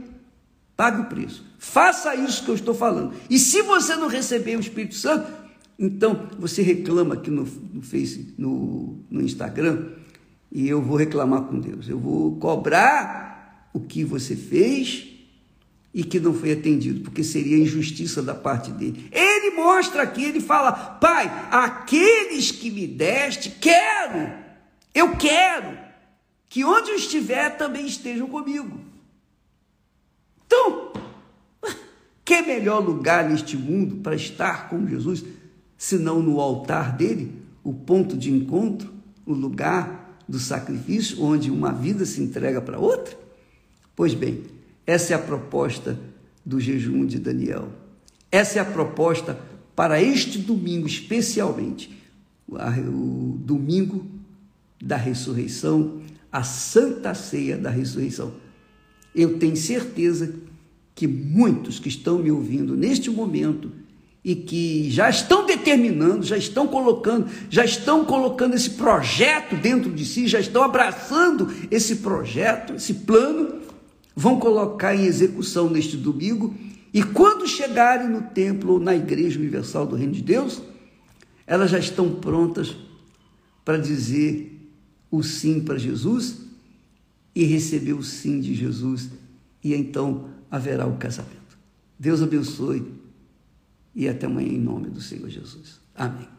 pague 0.80 1.02
o 1.02 1.06
preço. 1.08 1.44
Faça 1.58 2.15
isso 2.15 2.46
que 2.46 2.52
eu 2.52 2.56
estou 2.56 2.74
falando. 2.74 3.13
E 3.30 3.38
se 3.38 3.62
você 3.63 3.98
não 3.98 4.08
receber 4.08 4.56
o 4.56 4.62
Espírito 4.62 4.96
Santo, 4.96 5.30
então 5.78 6.30
você 6.39 6.62
reclama 6.62 7.15
aqui 7.15 7.30
no, 7.30 7.44
no 7.44 7.82
no, 8.38 9.04
no 9.12 9.22
Instagram, 9.22 9.89
e 10.50 10.70
eu 10.70 10.82
vou 10.82 10.96
reclamar 10.96 11.42
com 11.42 11.60
Deus. 11.60 11.89
Eu 11.89 12.00
vou 12.00 12.38
cobrar 12.38 13.70
o 13.74 13.82
que 13.82 14.06
você 14.06 14.38
fez 14.38 15.06
e 15.94 16.02
que 16.02 16.18
não 16.18 16.34
foi 16.34 16.54
atendido, 16.54 17.02
porque 17.02 17.26
seria 17.26 17.58
injustiça 17.58 18.24
da 18.24 18.34
parte 18.34 18.72
dele. 18.72 19.10
Ele 19.12 19.58
mostra 19.58 20.04
aqui, 20.04 20.24
ele 20.24 20.39
fala: 20.39 20.72
Pai, 20.72 21.30
aqueles 21.52 22.52
que 22.52 22.72
me 22.72 22.88
deste, 22.88 23.50
quero, 23.50 24.32
eu 24.96 25.18
quero 25.18 25.78
que 26.48 26.63
onde 26.63 26.92
eu 26.92 26.96
estiver 26.96 27.58
também 27.58 27.86
estejam 27.86 28.30
comigo. 28.30 28.88
Então, 30.49 30.91
que 32.25 32.41
melhor 32.41 32.83
lugar 32.83 33.29
neste 33.29 33.55
mundo 33.55 33.97
para 33.97 34.15
estar 34.15 34.67
com 34.67 34.88
Jesus, 34.88 35.23
senão 35.77 36.23
no 36.23 36.39
altar 36.39 36.97
dele, 36.97 37.31
o 37.63 37.71
ponto 37.71 38.17
de 38.17 38.31
encontro, 38.31 38.91
o 39.27 39.33
lugar 39.33 40.19
do 40.27 40.39
sacrifício, 40.39 41.23
onde 41.23 41.51
uma 41.51 41.71
vida 41.71 42.03
se 42.03 42.19
entrega 42.19 42.59
para 42.59 42.79
outra? 42.79 43.15
Pois 43.95 44.15
bem, 44.15 44.43
essa 44.88 45.13
é 45.13 45.15
a 45.15 45.19
proposta 45.19 45.99
do 46.43 46.59
jejum 46.59 47.05
de 47.05 47.19
Daniel. 47.19 47.69
Essa 48.31 48.57
é 48.57 48.62
a 48.62 48.65
proposta 48.65 49.39
para 49.75 50.01
este 50.01 50.39
domingo, 50.39 50.88
especialmente, 50.88 51.95
o 52.47 53.38
domingo 53.39 54.05
da 54.81 54.95
ressurreição, 54.95 56.01
a 56.31 56.41
santa 56.41 57.13
ceia 57.13 57.55
da 57.55 57.69
ressurreição. 57.69 58.33
Eu 59.13 59.38
tenho 59.39 59.56
certeza 59.56 60.34
que 60.95 61.08
muitos 61.08 61.80
que 61.80 61.88
estão 61.88 62.19
me 62.19 62.30
ouvindo 62.30 62.76
neste 62.76 63.10
momento 63.10 63.72
e 64.24 64.36
que 64.36 64.91
já 64.91 65.10
estão 65.10 65.45
determinando, 65.45 66.26
já 66.26 66.38
estão 66.38 66.67
colocando, 66.67 67.30
já 67.50 67.63
estão 67.63 68.04
colocando 68.04 68.54
esse 68.54 68.72
projeto 68.72 69.56
dentro 69.56 69.89
de 69.91 70.04
si, 70.04 70.28
já 70.28 70.39
estão 70.39 70.62
abraçando 70.62 71.48
esse 71.72 71.98
projeto, 71.98 72.74
esse 72.74 72.93
plano, 72.93 73.60
vão 74.13 74.38
colocar 74.38 74.93
em 74.93 75.06
execução 75.06 75.69
neste 75.69 75.95
domingo, 75.95 76.54
e 76.93 77.02
quando 77.02 77.48
chegarem 77.48 78.10
no 78.10 78.24
templo 78.24 78.74
ou 78.74 78.80
na 78.80 78.95
Igreja 78.95 79.39
Universal 79.39 79.88
do 79.88 79.95
Reino 79.95 80.12
de 80.12 80.22
Deus, 80.22 80.62
elas 81.48 81.72
já 81.72 81.80
estão 81.80 82.15
prontas 82.15 82.76
para 83.63 83.78
dizer 83.78 84.69
o 85.10 85.24
sim 85.24 85.62
para 85.62 85.78
Jesus 85.78 86.48
e 87.39 87.45
receber 87.45 87.93
o 87.93 88.04
sim 88.04 88.41
de 88.41 88.54
Jesus, 88.54 89.10
e 89.63 89.73
então 89.73 90.30
haverá 90.52 90.86
o 90.86 90.97
casamento. 90.97 91.58
Deus 91.97 92.21
abençoe 92.21 92.86
e 93.95 94.10
até 94.10 94.25
amanhã 94.25 94.49
em 94.49 94.60
nome 94.60 94.89
do 94.89 94.99
Senhor 94.99 95.30
Jesus. 95.30 95.80
Amém. 95.95 96.38